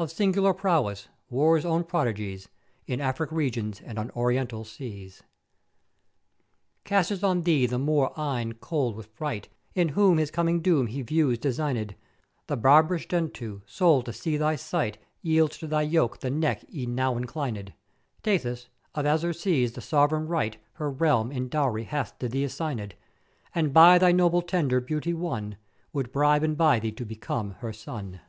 of 0.00 0.08
sing'ular 0.10 0.56
prowess, 0.56 1.08
War's 1.28 1.66
own 1.66 1.84
prodigies, 1.84 2.48
in 2.86 3.00
Africk 3.02 3.30
regions 3.30 3.82
and 3.82 3.98
on 3.98 4.08
Orient 4.14 4.50
seas. 4.66 5.22
Casteth 6.84 7.22
on 7.22 7.42
thee 7.42 7.66
the 7.66 7.78
Moor 7.78 8.10
eyne 8.18 8.54
cold 8.54 8.96
with 8.96 9.08
fright, 9.12 9.50
in 9.74 9.90
whom 9.90 10.16
his 10.16 10.30
coming 10.30 10.62
doom 10.62 10.86
he 10.86 11.02
views 11.02 11.38
designèd: 11.38 11.96
The 12.46 12.56
barb'rous 12.56 13.04
Gentoo, 13.04 13.60
sole 13.66 14.00
to 14.04 14.10
see 14.14 14.38
thy 14.38 14.56
sight 14.56 14.96
yields 15.20 15.58
to 15.58 15.66
thy 15.66 15.82
yoke 15.82 16.20
the 16.20 16.30
neck 16.30 16.64
e'en 16.72 16.94
now 16.94 17.12
inclinèd; 17.16 17.74
Tethys, 18.22 18.68
of 18.94 19.04
azure 19.04 19.34
seas 19.34 19.72
the 19.74 19.82
sovran 19.82 20.26
right, 20.26 20.56
her 20.76 20.90
realm, 20.90 21.30
in 21.30 21.50
dowry 21.50 21.84
hath 21.84 22.18
to 22.20 22.26
thee 22.30 22.46
resignèd; 22.46 22.92
and 23.54 23.74
by 23.74 23.98
thy 23.98 24.12
noble 24.12 24.40
tender 24.40 24.80
beauty 24.80 25.12
won, 25.12 25.58
would 25.92 26.10
bribe 26.10 26.42
and 26.42 26.56
buy 26.56 26.80
thee 26.80 26.90
to 26.92 27.04
become 27.04 27.50
her 27.60 27.74
son. 27.74 28.20